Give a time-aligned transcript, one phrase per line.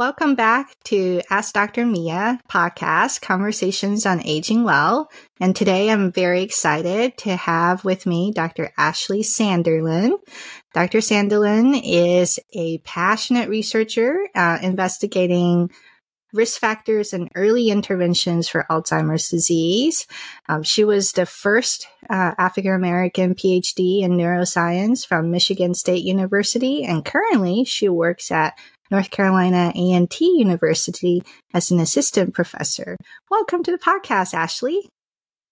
[0.00, 1.84] Welcome back to Ask Dr.
[1.84, 5.10] Mia podcast, Conversations on Aging Well.
[5.42, 8.72] And today I'm very excited to have with me Dr.
[8.78, 10.12] Ashley Sanderlin.
[10.72, 11.00] Dr.
[11.00, 15.70] Sanderlin is a passionate researcher uh, investigating
[16.32, 20.06] risk factors and early interventions for Alzheimer's disease.
[20.48, 26.84] Um, she was the first uh, African American PhD in neuroscience from Michigan State University,
[26.84, 28.54] and currently she works at
[28.90, 31.22] North Carolina A&T University
[31.54, 32.96] as an assistant professor.
[33.30, 34.88] Welcome to the podcast, Ashley.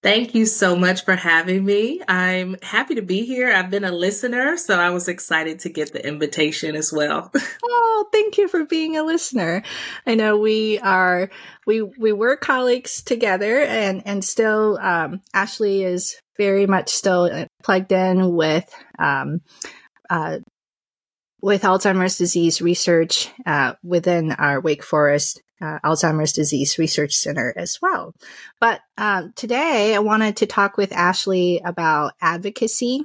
[0.00, 2.00] Thank you so much for having me.
[2.06, 3.52] I'm happy to be here.
[3.52, 7.32] I've been a listener, so I was excited to get the invitation as well.
[7.64, 9.64] oh, thank you for being a listener.
[10.06, 11.30] I know we are
[11.66, 17.90] we we were colleagues together and and still um, Ashley is very much still plugged
[17.90, 19.40] in with um,
[20.08, 20.38] uh,
[21.40, 27.78] with Alzheimer's disease research uh, within our Wake Forest uh, Alzheimer's Disease Research Center as
[27.82, 28.14] well.
[28.60, 33.04] But um, today I wanted to talk with Ashley about advocacy,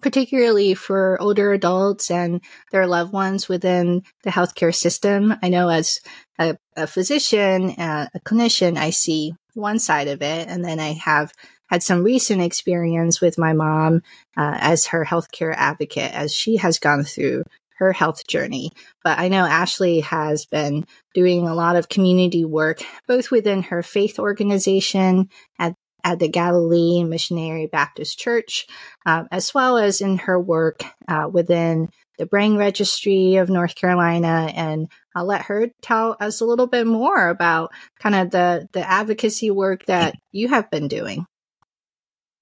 [0.00, 2.40] particularly for older adults and
[2.72, 5.34] their loved ones within the healthcare system.
[5.42, 6.00] I know as
[6.38, 10.94] a, a physician, uh, a clinician, I see one side of it, and then I
[10.94, 11.32] have
[11.70, 14.02] had some recent experience with my mom
[14.36, 17.42] uh, as her healthcare advocate as she has gone through
[17.78, 18.70] her health journey.
[19.02, 23.82] But I know Ashley has been doing a lot of community work, both within her
[23.82, 28.66] faith organization at, at the Galilee Missionary Baptist Church,
[29.06, 34.52] uh, as well as in her work uh, within the Brain Registry of North Carolina.
[34.54, 38.88] And I'll let her tell us a little bit more about kind of the, the
[38.88, 41.26] advocacy work that you have been doing.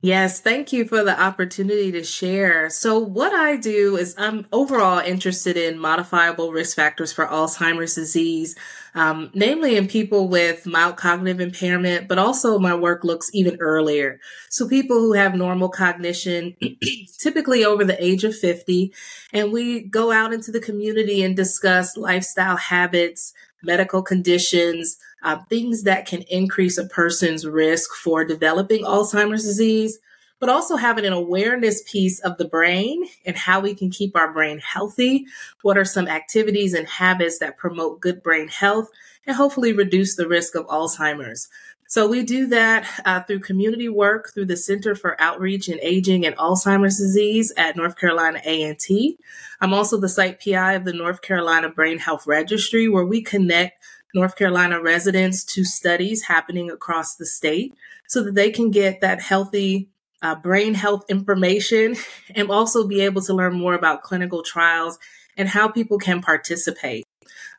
[0.05, 2.69] Yes, thank you for the opportunity to share.
[2.71, 8.57] So, what I do is I'm overall interested in modifiable risk factors for Alzheimer's disease,
[8.97, 14.19] um, namely in people with mild cognitive impairment, but also my work looks even earlier.
[14.51, 16.57] So, people who have normal cognition,
[17.21, 18.93] typically over the age of 50,
[19.33, 23.33] and we go out into the community and discuss lifestyle habits,
[23.63, 29.99] medical conditions, uh, things that can increase a person's risk for developing Alzheimer's disease,
[30.41, 34.33] but also having an awareness piece of the brain and how we can keep our
[34.33, 35.27] brain healthy.
[35.63, 38.89] What are some activities and habits that promote good brain health
[39.27, 41.49] and hopefully reduce the risk of Alzheimer's?
[41.93, 46.25] So we do that uh, through community work through the Center for Outreach and Aging
[46.25, 49.19] and Alzheimer's Disease at North Carolina A&T.
[49.61, 53.79] I'm also the site PI of the North Carolina Brain Health Registry, where we connect
[54.15, 57.75] North Carolina residents to studies happening across the state
[58.09, 59.89] so that they can get that healthy
[60.23, 61.97] uh, brain health information
[62.35, 64.99] and also be able to learn more about clinical trials
[65.37, 67.05] and how people can participate.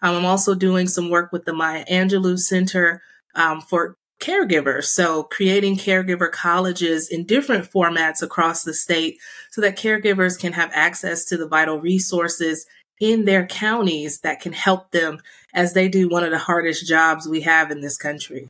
[0.02, 3.02] Um, I'm also doing some work with the Maya Angelou Center
[3.35, 4.85] um, for caregivers.
[4.85, 9.20] So creating caregiver colleges in different formats across the state
[9.52, 12.66] so that caregivers can have access to the vital resources
[13.03, 15.19] in their counties that can help them
[15.53, 18.47] as they do one of the hardest jobs we have in this country.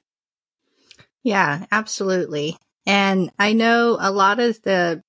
[1.24, 2.56] Yeah, absolutely.
[2.86, 5.02] And I know a lot of the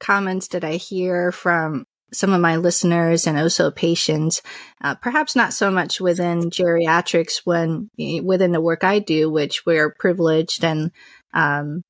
[0.00, 4.42] comments that I hear from some of my listeners and also patients,
[4.82, 7.90] uh, perhaps not so much within geriatrics when
[8.24, 10.90] within the work I do, which we're privileged and
[11.32, 11.84] um,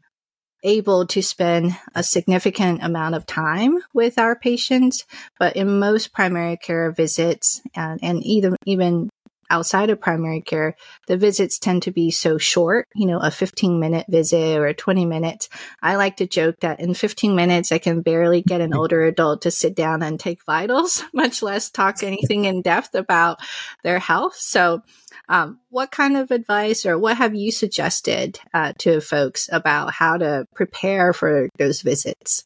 [0.63, 5.05] able to spend a significant amount of time with our patients,
[5.39, 9.09] but in most primary care visits and, and even even
[9.51, 10.77] outside of primary care,
[11.07, 14.75] the visits tend to be so short, you know, a 15 minute visit or a
[14.75, 15.49] 20 minutes.
[15.83, 18.79] I like to joke that in 15 minutes, I can barely get an mm-hmm.
[18.79, 23.39] older adult to sit down and take vitals, much less talk anything in depth about
[23.83, 24.37] their health.
[24.37, 24.83] So,
[25.29, 30.17] um, what kind of advice or what have you suggested uh, to folks about how
[30.17, 32.45] to prepare for those visits?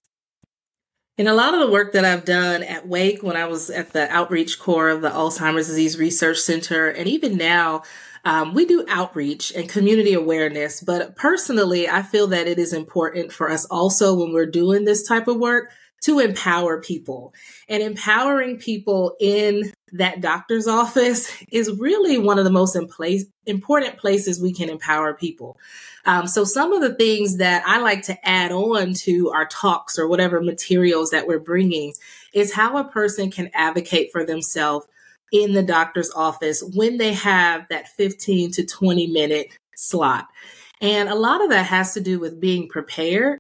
[1.19, 3.93] In a lot of the work that I've done at Wake, when I was at
[3.93, 7.83] the outreach core of the Alzheimer's Disease Research Center, and even now,
[8.25, 10.81] um, we do outreach and community awareness.
[10.81, 15.07] But personally, I feel that it is important for us also when we're doing this
[15.07, 15.71] type of work
[16.05, 17.35] to empower people.
[17.69, 24.41] And empowering people in that doctor's office is really one of the most important places
[24.41, 25.57] we can empower people.
[26.05, 29.99] Um, so some of the things that I like to add on to our talks
[29.99, 31.93] or whatever materials that we're bringing
[32.35, 34.87] is how a person can advocate for themselves
[35.31, 40.27] in the doctor's office when they have that 15 to 20 minute slot.
[40.81, 43.39] And a lot of that has to do with being prepared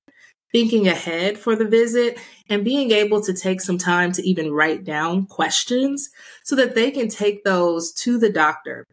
[0.52, 2.18] thinking ahead for the visit,
[2.48, 6.10] and being able to take some time to even write down questions
[6.44, 8.86] so that they can take those to the doctor.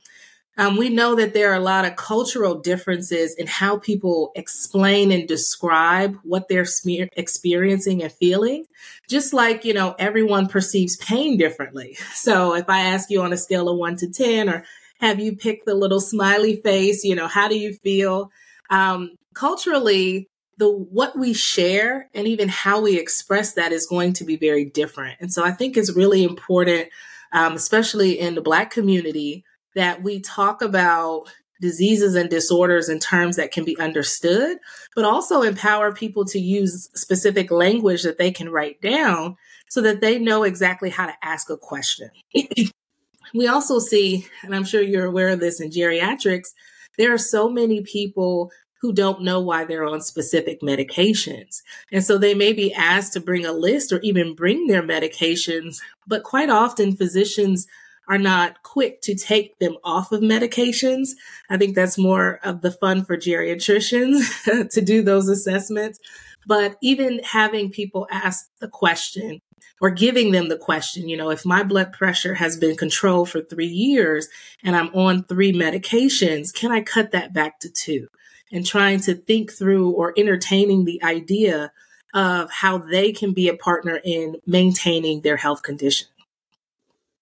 [0.59, 5.09] Um, we know that there are a lot of cultural differences in how people explain
[5.09, 8.65] and describe what they're smear- experiencing and feeling,
[9.07, 11.97] just like, you know, everyone perceives pain differently.
[12.13, 14.65] So if I ask you on a scale of one to 10, or
[14.99, 18.29] have you picked the little smiley face, you know, how do you feel?
[18.69, 20.27] Um, culturally,
[20.59, 24.65] the what we share and even how we express that is going to be very
[24.65, 25.17] different.
[25.21, 26.89] And so I think it's really important,
[27.31, 29.45] um, especially in the Black community,
[29.75, 34.57] that we talk about diseases and disorders in terms that can be understood,
[34.95, 39.37] but also empower people to use specific language that they can write down
[39.69, 42.09] so that they know exactly how to ask a question.
[43.33, 46.49] we also see, and I'm sure you're aware of this in geriatrics,
[46.97, 51.61] there are so many people who don't know why they're on specific medications.
[51.91, 55.79] And so they may be asked to bring a list or even bring their medications,
[56.07, 57.67] but quite often physicians
[58.07, 61.09] are not quick to take them off of medications.
[61.49, 65.99] I think that's more of the fun for geriatricians to do those assessments.
[66.47, 69.41] But even having people ask the question
[69.79, 73.41] or giving them the question, you know, if my blood pressure has been controlled for
[73.41, 74.27] three years
[74.63, 78.07] and I'm on three medications, can I cut that back to two?
[78.51, 81.71] And trying to think through or entertaining the idea
[82.13, 86.07] of how they can be a partner in maintaining their health condition.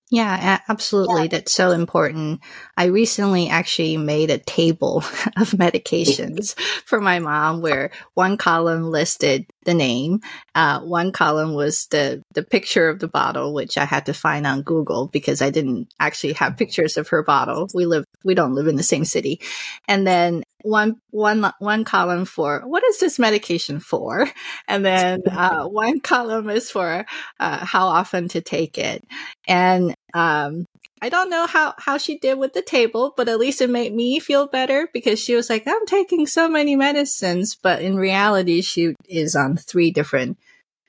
[0.10, 1.24] Yeah, absolutely.
[1.24, 1.28] Yeah.
[1.28, 2.40] That's so important.
[2.78, 4.98] I recently actually made a table
[5.38, 10.22] of medications for my mom where one column listed the name.
[10.56, 14.48] Uh, one column was the, the picture of the bottle, which I had to find
[14.48, 17.68] on Google because I didn't actually have pictures of her bottle.
[17.74, 19.40] We live, we don't live in the same city.
[19.88, 24.30] And then one, one, one column for what is this medication for?
[24.68, 27.06] And then, uh, one column is for,
[27.40, 29.04] uh, how often to take it.
[29.48, 30.66] And um,
[31.02, 33.94] I don't know how, how she did with the table, but at least it made
[33.94, 38.62] me feel better because she was like, I'm taking so many medicines, but in reality,
[38.62, 40.38] she is on three different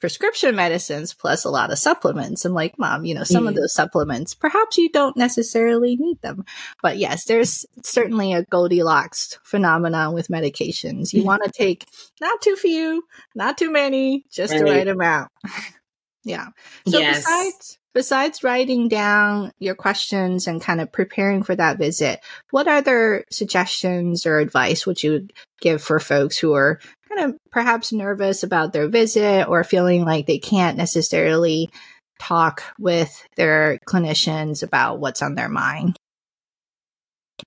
[0.01, 2.45] prescription medicines plus a lot of supplements.
[2.45, 3.49] I'm like, mom, you know, some mm.
[3.49, 6.45] of those supplements, perhaps you don't necessarily need them.
[6.83, 11.13] But yes, there's certainly a Goldilocks phenomenon with medications.
[11.13, 11.27] You mm.
[11.27, 11.87] want to take
[12.21, 13.05] not too few,
[13.35, 14.65] not too many, just right.
[14.65, 15.31] the right amount.
[16.25, 16.49] yeah.
[16.87, 17.19] So yes.
[17.19, 23.25] besides besides writing down your questions and kind of preparing for that visit, what other
[23.31, 25.27] suggestions or advice would you
[25.61, 30.27] give for folks who are kind of perhaps nervous about their visit or feeling like
[30.27, 31.71] they can't necessarily
[32.19, 35.97] talk with their clinicians about what's on their mind?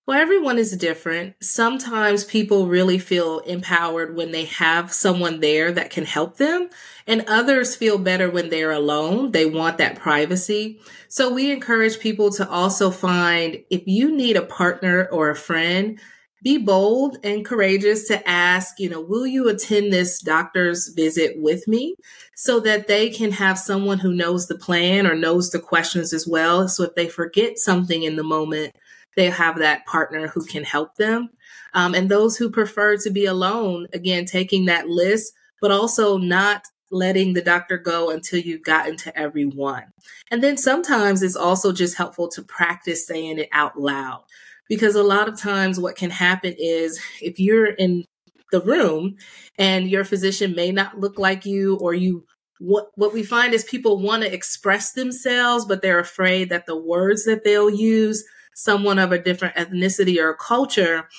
[0.08, 1.36] Well, everyone is different.
[1.42, 6.70] Sometimes people really feel empowered when they have someone there that can help them,
[7.06, 9.32] and others feel better when they're alone.
[9.32, 10.80] They want that privacy.
[11.10, 16.00] So we encourage people to also find if you need a partner or a friend,
[16.44, 21.68] be bold and courageous to ask, you know, will you attend this doctor's visit with
[21.68, 21.96] me
[22.36, 26.28] so that they can have someone who knows the plan or knows the questions as
[26.28, 26.68] well.
[26.68, 28.76] So if they forget something in the moment,
[29.16, 31.30] they have that partner who can help them.
[31.74, 36.64] Um, and those who prefer to be alone, again, taking that list, but also not
[36.90, 39.84] letting the doctor go until you've gotten to every one.
[40.30, 44.24] And then sometimes it's also just helpful to practice saying it out loud
[44.72, 48.06] because a lot of times what can happen is if you're in
[48.54, 49.18] the room
[49.58, 52.24] and your physician may not look like you or you
[52.58, 56.82] what what we find is people want to express themselves but they're afraid that the
[56.82, 58.24] words that they'll use
[58.56, 61.10] someone of a different ethnicity or culture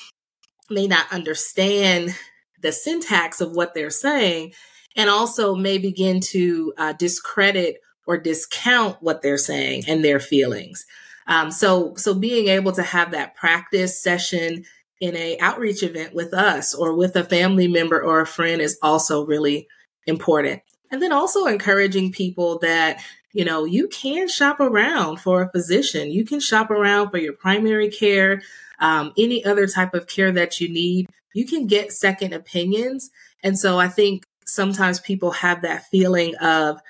[0.71, 2.17] may not understand
[2.63, 4.51] the syntax of what they're saying
[4.97, 10.87] and also may begin to uh, discredit or discount what they're saying and their feelings
[11.27, 14.65] um, so so being able to have that practice session
[15.01, 18.79] in a outreach event with us or with a family member or a friend is
[18.83, 19.67] also really
[20.07, 23.01] important and then also encouraging people that
[23.33, 26.11] you know, you can shop around for a physician.
[26.11, 28.43] You can shop around for your primary care,
[28.79, 31.09] um, any other type of care that you need.
[31.35, 33.11] You can get second opinions.
[33.43, 36.81] And so I think sometimes people have that feeling of,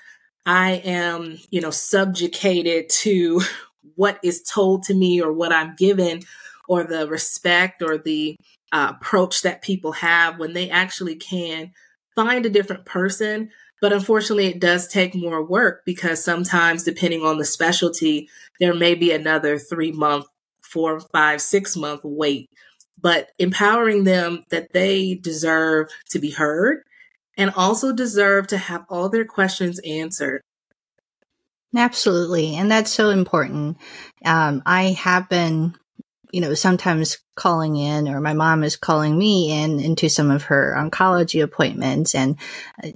[0.44, 3.42] I am, you know, subjugated to
[4.02, 6.22] what is told to me or what I'm given
[6.68, 8.36] or the respect or the
[8.72, 11.72] uh, approach that people have when they actually can
[12.16, 13.50] find a different person
[13.82, 18.28] but unfortunately, it does take more work because sometimes, depending on the specialty,
[18.60, 20.26] there may be another three month,
[20.62, 22.48] four, five, six month wait.
[22.96, 26.84] But empowering them that they deserve to be heard
[27.36, 30.42] and also deserve to have all their questions answered.
[31.74, 32.56] Absolutely.
[32.56, 33.78] And that's so important.
[34.24, 35.74] Um, I have been
[36.32, 40.44] you know, sometimes calling in or my mom is calling me in into some of
[40.44, 42.36] her oncology appointments and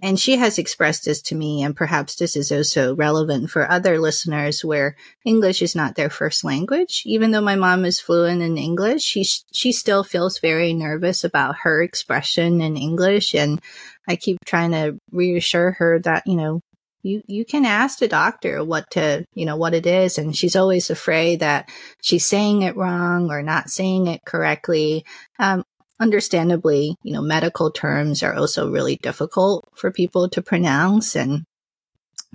[0.02, 3.99] and she has expressed this to me and perhaps this is also relevant for other
[3.99, 8.59] listeners where English is not their first language even though my mom is fluent in
[8.59, 13.59] English she she still feels very nervous about her expression in English and
[14.06, 16.61] I keep trying to reassure her that you know
[17.07, 20.57] you you can ask the doctor what to you know what it is and she's
[20.57, 21.69] always afraid that
[22.03, 25.05] she's saying it wrong or not saying it correctly
[25.39, 25.65] um,
[26.01, 31.45] understandably you know medical terms are also really difficult for people to pronounce and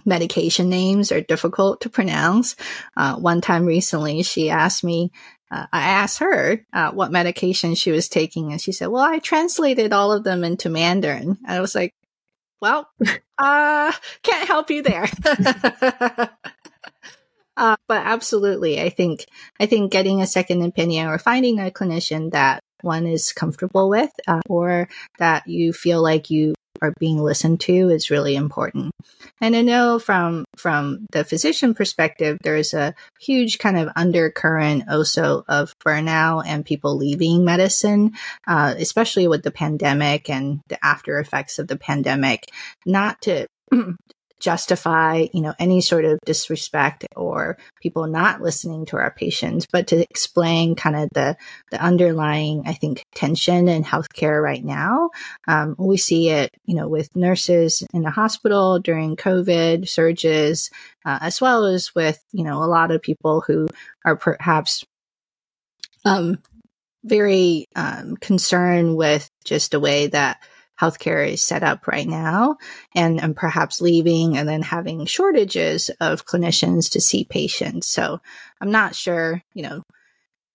[0.05, 2.55] medication names are difficult to pronounce
[2.97, 5.11] uh, one time recently she asked me
[5.51, 9.19] uh, I asked her uh, what medication she was taking, and she said, "Well, I
[9.19, 11.93] translated all of them into Mandarin." And I was like,
[12.61, 12.89] well,
[13.37, 13.91] uh,
[14.23, 15.09] can't help you there.
[17.57, 19.25] uh, but absolutely, I think
[19.59, 24.11] I think getting a second opinion or finding a clinician that one is comfortable with,
[24.27, 24.87] uh, or
[25.19, 28.91] that you feel like you are being listened to is really important.
[29.39, 35.43] And I know from from the physician perspective, there's a huge kind of undercurrent also
[35.47, 38.13] of burnout and people leaving medicine,
[38.47, 42.51] uh, especially with the pandemic and the after effects of the pandemic.
[42.85, 43.47] Not to
[44.41, 49.87] justify, you know, any sort of disrespect or people not listening to our patients, but
[49.87, 51.37] to explain kind of the,
[51.71, 55.11] the underlying, I think, tension in healthcare right now.
[55.47, 60.69] Um, we see it, you know, with nurses in the hospital during COVID surges,
[61.05, 63.67] uh, as well as with, you know, a lot of people who
[64.03, 64.83] are perhaps,
[66.03, 66.41] um,
[67.03, 70.41] very um, concerned with just the way that
[70.81, 72.57] healthcare is set up right now
[72.95, 77.87] and, and perhaps leaving and then having shortages of clinicians to see patients.
[77.87, 78.19] So
[78.59, 79.83] I'm not sure, you know,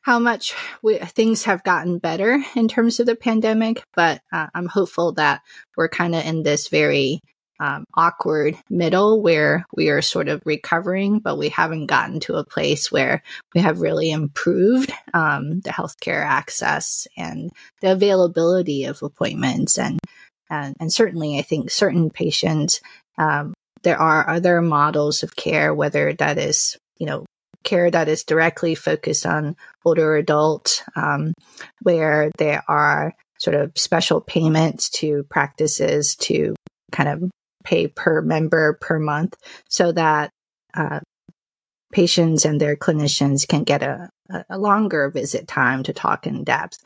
[0.01, 4.67] how much we, things have gotten better in terms of the pandemic, but uh, I'm
[4.67, 5.43] hopeful that
[5.77, 7.21] we're kind of in this very
[7.61, 12.45] um, awkward middle where we are sort of recovering, but we haven't gotten to a
[12.45, 13.23] place where
[13.55, 19.79] we have really improved um, the healthcare access and the availability of appointments.
[19.79, 19.99] And,
[20.51, 22.81] and, and certainly, I think certain patients,
[23.19, 27.25] um, there are other models of care, whether that is, you know,
[27.65, 31.33] care that is directly focused on older adults, um,
[31.83, 36.55] where there are sort of special payments to practices to
[36.93, 37.31] kind of
[37.67, 39.37] pay per member per month
[39.69, 40.31] so that
[40.75, 41.01] uh,
[41.93, 44.09] patients and their clinicians can get a,
[44.49, 46.79] a, longer visit time to talk in depth.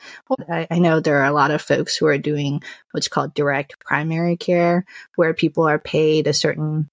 [0.48, 3.78] I, I, know there are a lot of folks who are doing what's called direct
[3.80, 4.84] primary care,
[5.16, 6.88] where people are paid a certain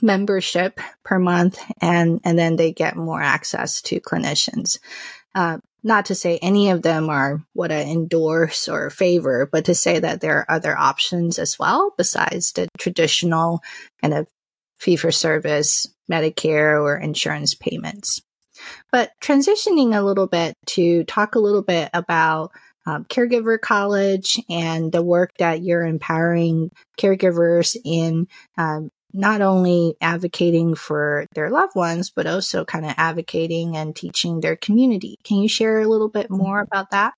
[0.00, 4.78] membership per month and, and then they get more access to clinicians.
[5.34, 9.74] Uh, not to say any of them are what I endorse or favor, but to
[9.74, 13.60] say that there are other options as well besides the traditional
[14.02, 14.26] kind of
[14.78, 18.20] fee for service, Medicare, or insurance payments.
[18.90, 22.50] But transitioning a little bit to talk a little bit about
[22.86, 30.74] um, Caregiver College and the work that you're empowering caregivers in um, not only advocating
[30.74, 35.18] for their loved ones, but also kind of advocating and teaching their community.
[35.24, 36.42] Can you share a little bit mm-hmm.
[36.42, 37.14] more about that?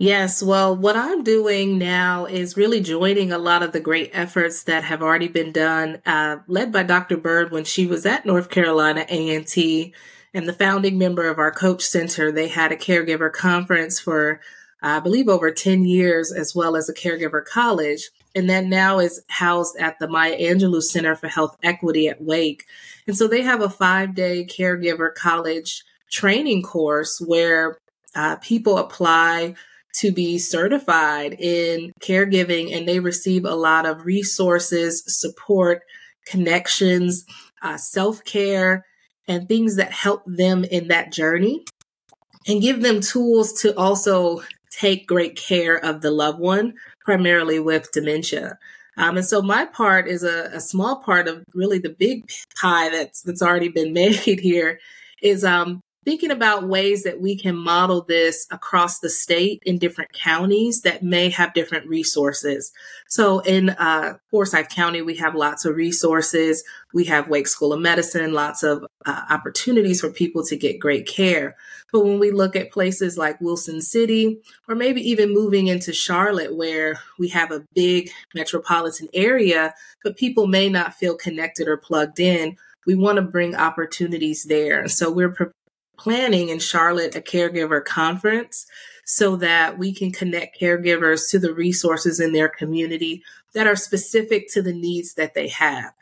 [0.00, 4.62] Yes, well, what I'm doing now is really joining a lot of the great efforts
[4.62, 7.16] that have already been done, uh, led by Dr.
[7.16, 9.92] Bird when she was at North Carolina A&T
[10.32, 12.30] and the founding member of our COAACH Center.
[12.30, 14.40] They had a caregiver conference for,
[14.80, 19.22] I believe, over 10 years, as well as a caregiver college and that now is
[19.28, 22.64] housed at the Maya Angelou Center for Health Equity at Wake.
[23.06, 27.78] And so they have a five day caregiver college training course where
[28.14, 29.54] uh, people apply
[29.94, 35.82] to be certified in caregiving and they receive a lot of resources, support,
[36.26, 37.24] connections,
[37.62, 38.84] uh, self care,
[39.26, 41.64] and things that help them in that journey
[42.46, 46.74] and give them tools to also take great care of the loved one
[47.08, 48.58] primarily with dementia.
[48.98, 52.90] Um, and so my part is a, a, small part of really the big pie
[52.90, 54.78] that's that's already been made here
[55.22, 60.10] is um, thinking about ways that we can model this across the state in different
[60.14, 62.72] counties that may have different resources.
[63.08, 66.64] So in uh, Forsyth County, we have lots of resources.
[66.94, 71.06] We have Wake School of Medicine, lots of uh, opportunities for people to get great
[71.06, 71.56] care.
[71.92, 76.56] But when we look at places like Wilson City, or maybe even moving into Charlotte,
[76.56, 82.18] where we have a big metropolitan area, but people may not feel connected or plugged
[82.18, 84.88] in, we want to bring opportunities there.
[84.88, 85.52] So we're
[85.98, 88.66] planning in Charlotte a caregiver conference
[89.04, 93.22] so that we can connect caregivers to the resources in their community
[93.54, 95.92] that are specific to the needs that they have.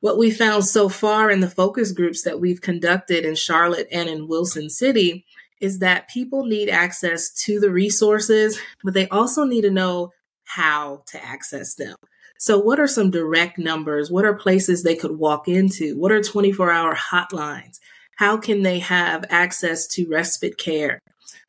[0.00, 4.08] What we found so far in the focus groups that we've conducted in Charlotte and
[4.08, 5.24] in Wilson City
[5.60, 10.12] is that people need access to the resources, but they also need to know
[10.44, 11.96] how to access them.
[12.38, 14.10] So, what are some direct numbers?
[14.10, 15.98] What are places they could walk into?
[15.98, 17.80] What are 24 hour hotlines?
[18.18, 20.98] How can they have access to respite care?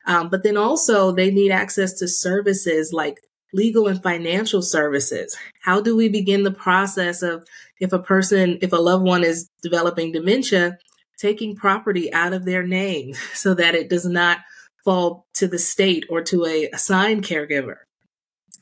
[0.06, 3.18] Um, but then also they need access to services like
[3.52, 5.36] legal and financial services.
[5.62, 7.44] How do we begin the process of
[7.80, 10.78] if a person, if a loved one is developing dementia,
[11.18, 14.38] taking property out of their name so that it does not
[14.84, 17.78] fall to the state or to a assigned caregiver?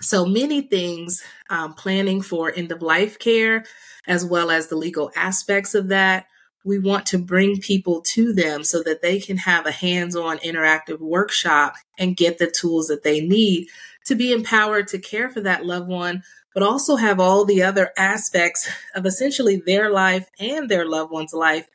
[0.00, 3.65] So many things, um, planning for end of life care,
[4.07, 6.25] as well as the legal aspects of that,
[6.65, 10.38] we want to bring people to them so that they can have a hands on
[10.38, 13.69] interactive workshop and get the tools that they need
[14.07, 16.23] to be empowered to care for that loved one,
[16.55, 21.33] but also have all the other aspects of essentially their life and their loved one's
[21.33, 21.69] life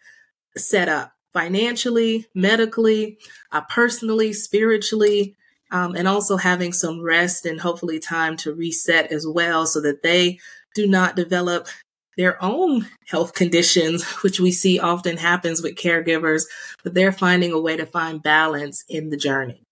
[0.57, 3.17] set up financially, medically,
[3.51, 5.35] uh, personally, spiritually.
[5.71, 10.03] Um, and also having some rest and hopefully time to reset as well so that
[10.03, 10.37] they
[10.75, 11.67] do not develop
[12.17, 16.43] their own health conditions, which we see often happens with caregivers,
[16.83, 19.62] but they're finding a way to find balance in the journey.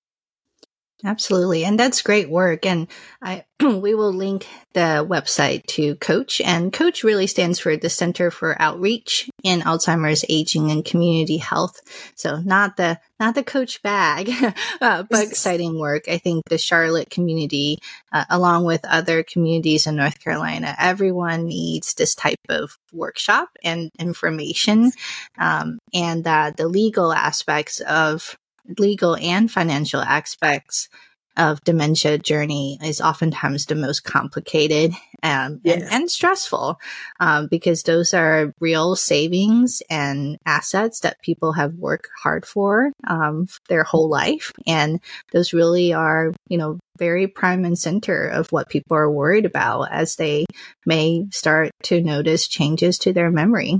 [1.04, 1.66] Absolutely.
[1.66, 2.66] And that's great work.
[2.66, 2.88] And
[3.22, 8.30] I, we will link the website to COAACH and COAACH really stands for the Center
[8.30, 11.82] for Outreach in Alzheimer's Aging and Community Health.
[12.16, 14.30] So not the, not the coach bag,
[14.82, 16.04] uh, but exciting work.
[16.08, 17.80] I think the Charlotte community,
[18.12, 23.90] uh, along with other communities in North Carolina, everyone needs this type of workshop and
[24.00, 24.92] information.
[25.38, 28.38] Um, and uh, the legal aspects of
[28.80, 30.90] legal and financial aspects
[31.38, 35.82] of dementia journey is oftentimes the most complicated um, yes.
[35.82, 36.78] and, and, stressful
[37.20, 43.48] um, because those are real savings and assets that people have worked hard for um,
[43.70, 44.52] their whole life.
[44.68, 45.00] And
[45.32, 49.92] those really are you know very prime and center of what people are worried about
[49.92, 50.46] as they
[50.86, 53.80] may start to notice changes to their memory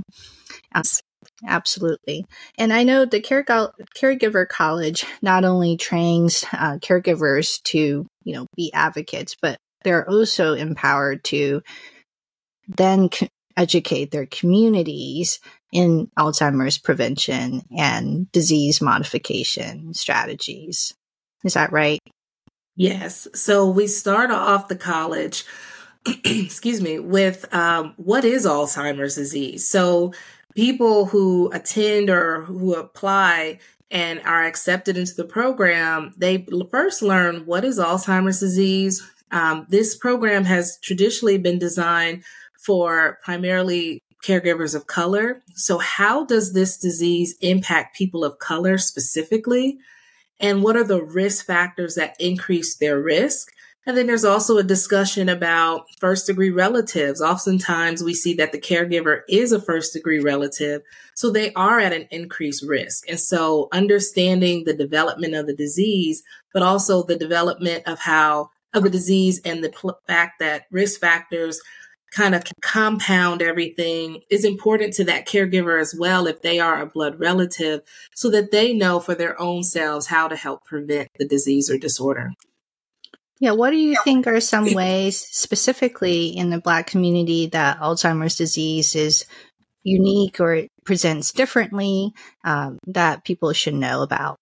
[1.46, 2.24] Absolutely.
[2.56, 8.46] And I know the Care- Caregiver College not only trains uh, caregivers to, you know,
[8.56, 11.62] be advocates, but they're also empowered to
[12.68, 15.40] then co- educate their communities
[15.72, 20.94] in Alzheimer's prevention and disease modification strategies.
[21.44, 21.98] Is that right?
[22.76, 23.28] Yes.
[23.34, 25.44] So we start off the college,
[26.24, 29.68] excuse me, with um, what is Alzheimer's disease?
[29.68, 30.12] So
[30.54, 33.58] people who attend or who apply
[33.90, 39.06] and are accepted into the program, they first learn what is Alzheimer's disease.
[39.30, 42.24] Um, this program has traditionally been designed
[42.58, 45.42] for primarily caregivers of color.
[45.54, 49.78] So, how does this disease impact people of color specifically?
[50.40, 53.52] And what are the risk factors that increase their risk?
[53.84, 57.20] And then there's also a discussion about first degree relatives.
[57.20, 60.82] Oftentimes we see that the caregiver is a first degree relative,
[61.16, 63.08] so they are at an increased risk.
[63.08, 66.22] And so understanding the development of the disease,
[66.54, 71.60] but also the development of how, of the disease and the fact that risk factors
[72.12, 76.86] kind of compound everything is important to that caregiver as well if they are a
[76.86, 77.80] blood relative
[78.14, 81.78] so that they know for their own selves how to help prevent the disease or
[81.78, 82.30] disorder.
[83.42, 88.36] Yeah, what do you think are some ways, specifically in the Black community, that Alzheimer's
[88.36, 89.26] disease is
[89.82, 92.12] unique or presents differently
[92.44, 94.36] um, that people should know about?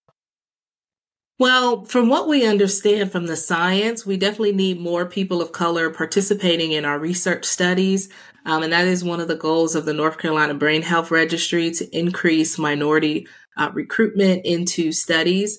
[1.39, 5.89] Well, from what we understand from the science, we definitely need more people of color
[5.89, 8.11] participating in our research studies.
[8.45, 11.71] Um, and that is one of the goals of the North Carolina Brain Health Registry
[11.71, 15.59] to increase minority uh, recruitment into studies.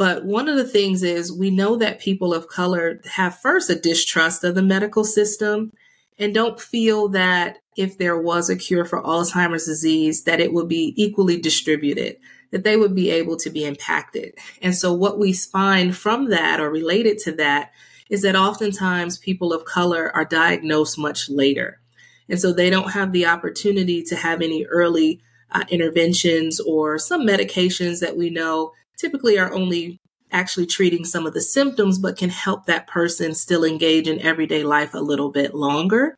[0.00, 3.78] But one of the things is we know that people of color have first a
[3.78, 5.74] distrust of the medical system
[6.18, 10.68] and don't feel that if there was a cure for Alzheimer's disease, that it would
[10.68, 12.16] be equally distributed.
[12.50, 14.32] that they would be able to be impacted.
[14.62, 17.70] And so what we find from that or related to that
[18.08, 21.78] is that oftentimes people of color are diagnosed much later.
[22.26, 25.20] And so they don't have the opportunity to have any early
[25.52, 29.98] uh, interventions or some medications that we know typically are only
[30.32, 34.62] actually treating some of the symptoms, but can help that person still engage in everyday
[34.62, 36.16] life a little bit longer.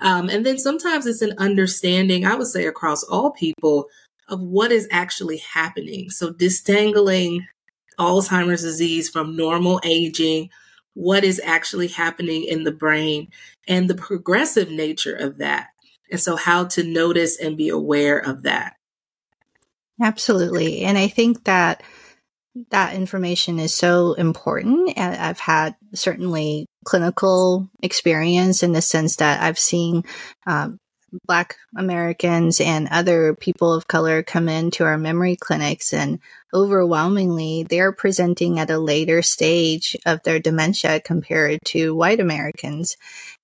[0.00, 3.86] Um, and then sometimes it's an understanding, I would say, across all people
[4.28, 6.10] of what is actually happening.
[6.10, 7.46] So distangling
[7.98, 10.48] Alzheimer's disease from normal aging,
[10.94, 13.28] what is actually happening in the brain,
[13.68, 15.68] and the progressive nature of that.
[16.10, 18.74] And so, how to notice and be aware of that.
[20.02, 20.80] Absolutely.
[20.80, 21.82] And I think that
[22.70, 24.98] that information is so important.
[24.98, 30.04] I've had certainly clinical experience in the sense that I've seen
[30.46, 30.78] um,
[31.26, 36.20] Black Americans and other people of color come into our memory clinics, and
[36.54, 42.96] overwhelmingly, they're presenting at a later stage of their dementia compared to white Americans.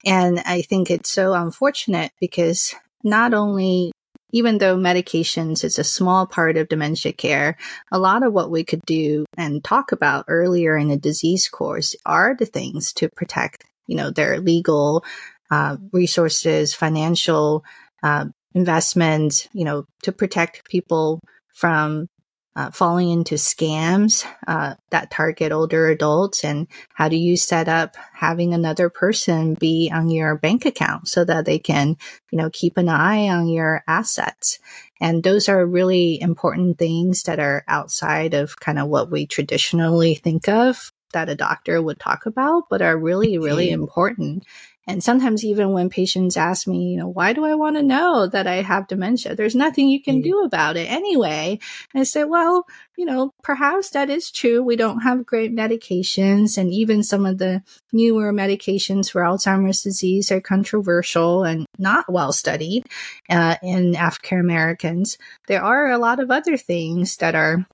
[0.05, 3.93] And I think it's so unfortunate because not only
[4.33, 7.57] even though medications is a small part of dementia care,
[7.93, 11.95] a lot of what we could do and talk about earlier in the disease course
[12.05, 15.05] are the things to protect, you know, their legal
[15.51, 17.65] uh, resources, financial
[18.03, 21.21] uh, investments, you know, to protect people
[21.55, 22.09] from
[22.57, 27.97] uh, falling into scams uh, that target older adults and how do you set up
[28.15, 31.97] having another person be on your bank account so that they can
[32.31, 34.59] you know keep an eye on your assets?
[35.01, 40.15] And those are really important things that are outside of kind of what we traditionally
[40.15, 44.45] think of that a doctor would talk about but are really really important
[44.87, 48.27] and sometimes even when patients ask me, you know, why do I want to know
[48.29, 49.35] that I have dementia?
[49.35, 50.31] There's nothing you can mm-hmm.
[50.31, 51.59] do about it anyway.
[51.93, 54.63] And I say, well, you know, perhaps that is true.
[54.63, 60.31] We don't have great medications and even some of the newer medications for Alzheimer's disease
[60.31, 62.85] are controversial and not well studied
[63.29, 65.19] uh, in African Americans.
[65.49, 67.67] There are a lot of other things that are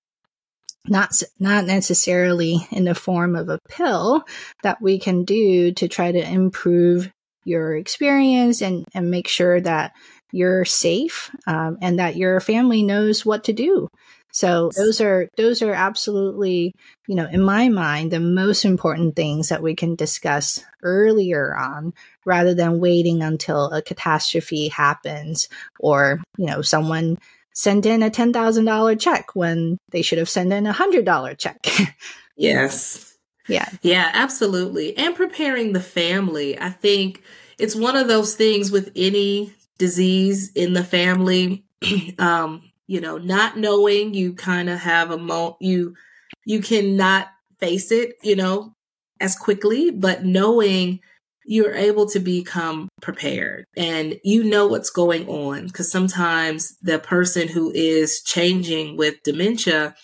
[0.89, 4.25] not not necessarily in the form of a pill
[4.63, 7.11] that we can do to try to improve
[7.45, 9.93] your experience and and make sure that
[10.33, 13.89] you're safe um, and that your family knows what to do.
[14.33, 16.73] So those are those are absolutely
[17.07, 21.93] you know in my mind the most important things that we can discuss earlier on
[22.25, 27.19] rather than waiting until a catastrophe happens or you know someone
[27.55, 31.59] send in a $10,000 check when they should have sent in a $100 check.
[32.37, 33.17] yes.
[33.49, 33.69] Yeah.
[33.83, 34.97] Yeah, absolutely.
[34.97, 36.59] And preparing the family.
[36.59, 37.23] I think
[37.59, 41.65] it's one of those things with any disease in the family.
[42.19, 45.95] um, you know, not knowing you kind of have a mo you
[46.45, 48.75] you cannot face it, you know,
[49.21, 51.01] as quickly, but knowing
[51.45, 55.67] you're able to become prepared and you know what's going on.
[55.67, 59.95] Because sometimes the person who is changing with dementia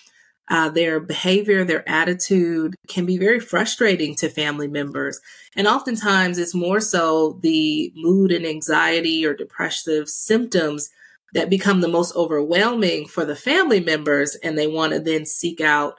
[0.50, 5.20] uh, their behavior their attitude can be very frustrating to family members.
[5.54, 10.88] And oftentimes it's more so the mood and anxiety or depressive symptoms
[11.34, 15.60] that become the most overwhelming for the family members and they want to then seek
[15.60, 15.94] out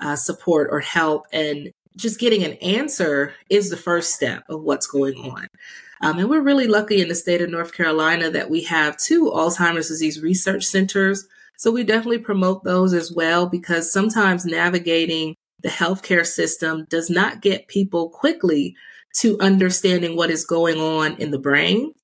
[0.00, 4.86] uh, support or help and just getting an answer is the first step of what's
[4.86, 5.46] going on.
[6.02, 9.30] Um, and we're really lucky in the state of North Carolina that we have two
[9.30, 11.26] Alzheimer's disease research centers.
[11.56, 17.40] So we definitely promote those as well because sometimes navigating the healthcare system does not
[17.40, 18.76] get people quickly
[19.20, 21.94] to understanding what is going on in the brain.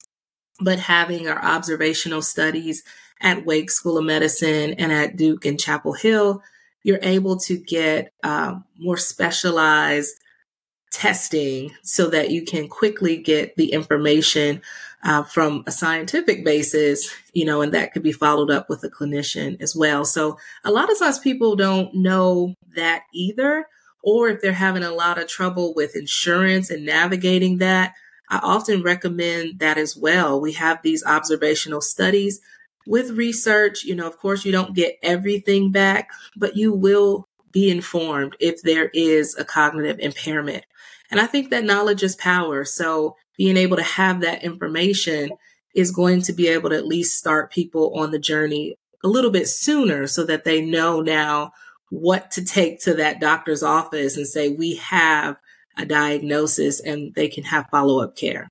[0.60, 2.82] But having our observational studies
[3.20, 6.42] at Wake School of Medicine and at Duke and Chapel Hill
[6.82, 10.14] you're able to get um, more specialized
[10.92, 14.60] testing so that you can quickly get the information
[15.02, 18.90] uh, from a scientific basis, you know, and that could be followed up with a
[18.90, 20.04] clinician as well.
[20.04, 23.66] So a lot of times people don't know that either,
[24.02, 27.94] or if they're having a lot of trouble with insurance and navigating that,
[28.28, 30.40] I often recommend that as well.
[30.40, 32.40] We have these observational studies
[32.90, 37.70] with research, you know, of course, you don't get everything back, but you will be
[37.70, 40.64] informed if there is a cognitive impairment.
[41.08, 42.64] And I think that knowledge is power.
[42.64, 45.30] So being able to have that information
[45.72, 48.74] is going to be able to at least start people on the journey
[49.04, 51.52] a little bit sooner so that they know now
[51.90, 55.36] what to take to that doctor's office and say, we have
[55.78, 58.48] a diagnosis and they can have follow up care.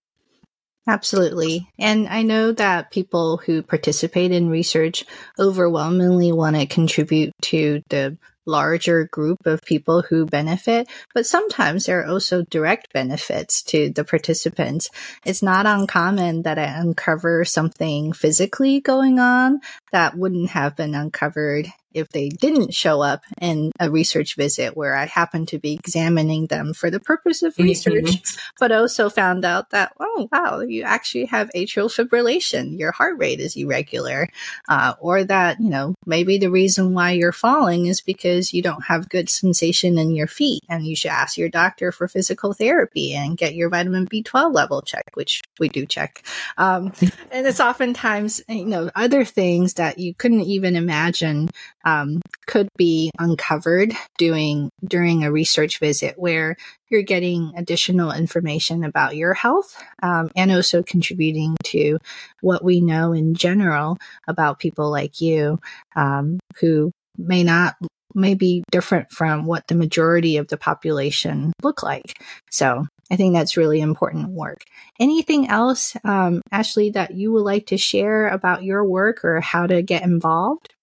[0.89, 1.69] Absolutely.
[1.77, 5.05] And I know that people who participate in research
[5.37, 12.01] overwhelmingly want to contribute to the larger group of people who benefit, but sometimes there
[12.01, 14.89] are also direct benefits to the participants.
[15.23, 19.59] It's not uncommon that I uncover something physically going on
[19.91, 24.95] that wouldn't have been uncovered if they didn't show up in a research visit where
[24.95, 28.39] I happened to be examining them for the purpose of research, mm-hmm.
[28.59, 32.77] but also found out that, oh, wow, you actually have atrial fibrillation.
[32.77, 34.29] Your heart rate is irregular.
[34.67, 38.85] Uh, or that, you know, maybe the reason why you're falling is because you don't
[38.85, 43.13] have good sensation in your feet and you should ask your doctor for physical therapy
[43.13, 46.23] and get your vitamin B12 level checked, which we do check.
[46.57, 46.93] Um,
[47.31, 51.49] and it's oftentimes, you know, other things that you couldn't even imagine
[51.85, 56.55] um, could be uncovered doing during a research visit where
[56.89, 61.97] you're getting additional information about your health um, and also contributing to
[62.41, 65.59] what we know in general about people like you
[65.95, 67.75] um, who may not
[68.15, 72.13] may be different from what the majority of the population look like
[72.49, 74.65] so I think that's really important work.
[74.99, 79.65] Anything else, um, Ashley, that you would like to share about your work or how
[79.65, 80.75] to get involved?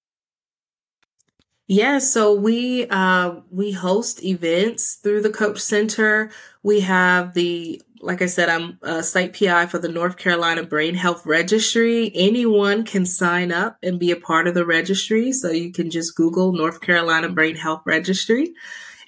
[1.69, 6.31] Yeah, so we uh, we host events through the COAACH Center.
[6.63, 10.95] We have the like I said, I'm a site PI for the North Carolina Brain
[10.95, 12.13] Health Registry.
[12.15, 15.33] Anyone can sign up and be a part of the registry.
[15.33, 18.53] So you can just Google North Carolina Brain Health Registry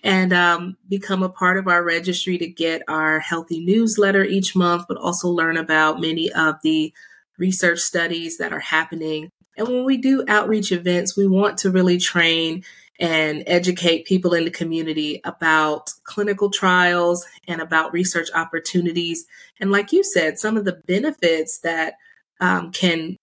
[0.02, 4.86] and um, become a part of our registry to get our healthy newsletter each month,
[4.88, 6.92] but also learn about many of the
[7.36, 11.98] research studies that are happening and when we do outreach events, we want to really
[11.98, 12.64] train
[13.00, 19.26] and educate people in the community about clinical trials and about research opportunities.
[19.60, 21.94] And like you said, some of the benefits that
[22.40, 23.16] um, can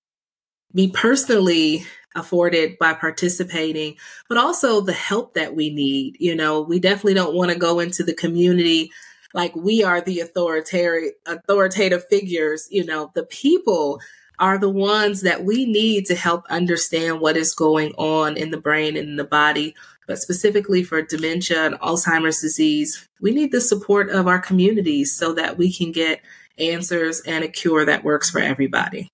[0.73, 3.95] be personally afforded by participating,
[4.29, 6.17] but also the help that we need.
[6.19, 8.91] You know, we definitely don't want to go into the community
[9.33, 12.67] like we are the authoritative authoritative figures.
[12.71, 13.99] You know, the people
[14.39, 18.59] are the ones that we need to help understand what is going on in the
[18.59, 19.75] brain and in the body.
[20.07, 25.33] But specifically for dementia and Alzheimer's disease, we need the support of our communities so
[25.33, 26.21] that we can get
[26.57, 29.09] answers and a cure that works for everybody.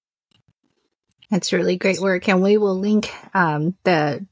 [1.29, 2.27] That's really great work.
[2.27, 4.25] And we will link um, the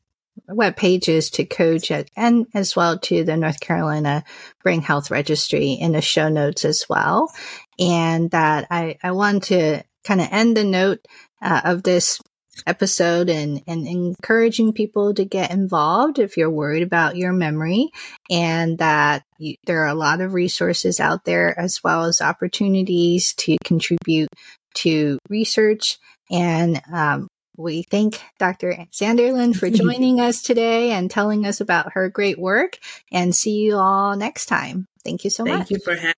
[0.48, 4.24] web pages to COAACH and as well to the North Carolina
[4.64, 7.32] Brain Health Registry in the show notes as well.
[7.78, 11.06] And that I, I want to kind of end the note
[11.40, 12.20] uh, of this
[12.66, 17.90] episode and, and encouraging people to get involved if you're worried about your memory
[18.30, 23.36] and that you, there are a lot of resources out there as well as opportunities
[23.36, 24.30] to contribute
[24.74, 26.00] to research
[26.32, 28.88] and um, we thank Dr.
[28.92, 32.78] Sanderlin for joining us today and telling us about her great work
[33.12, 34.86] and see you all next time.
[35.06, 35.68] Thank you so thank much.
[35.68, 36.16] Thank you for having